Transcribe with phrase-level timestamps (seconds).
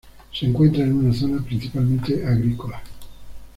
[0.33, 2.81] Se encuentra en una zona principalmente agrícola.